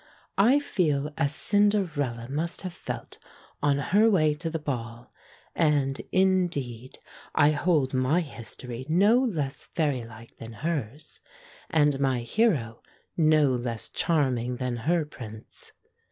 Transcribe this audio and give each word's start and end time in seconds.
I 0.39 0.57
feel 0.57 1.11
as 1.15 1.35
Cinderella 1.35 2.27
must 2.27 2.63
have 2.63 2.73
felt 2.73 3.19
on 3.61 3.77
her 3.77 4.09
way 4.09 4.33
to 4.33 4.49
the 4.49 4.57
Ball, 4.57 5.13
and, 5.53 6.01
in 6.11 6.47
deed, 6.47 6.97
I 7.35 7.51
hold 7.51 7.93
my 7.93 8.21
history 8.21 8.87
no 8.89 9.19
less 9.23 9.65
fairy 9.65 10.03
like 10.03 10.37
than 10.37 10.53
hers, 10.53 11.19
and 11.69 11.99
my 11.99 12.21
hero 12.21 12.81
no 13.15 13.51
less 13.53 13.89
charming 13.89 14.55
than 14.55 14.75
her 14.75 15.05
Prince. 15.05 15.71